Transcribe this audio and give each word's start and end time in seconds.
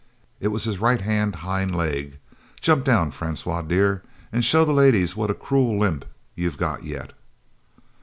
"It 0.39 0.47
was 0.47 0.63
his 0.63 0.79
right 0.79 0.99
hand 0.99 1.35
hind 1.45 1.75
leg. 1.75 2.17
Jump 2.59 2.83
down, 2.85 3.11
Francois 3.11 3.61
dear, 3.61 4.01
and 4.31 4.43
show 4.43 4.65
the 4.65 4.73
ladies 4.73 5.15
what 5.15 5.29
a 5.29 5.35
cruel 5.35 5.77
limp 5.77 6.05
you've 6.35 6.57
got 6.57 6.83
yet." 6.83 7.13